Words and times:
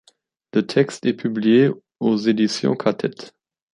Le 0.53 0.65
texte 0.65 1.05
est 1.05 1.13
publié 1.13 1.69
aux 1.99 2.17
éditions 2.17 2.75
Quartett. 2.75 3.35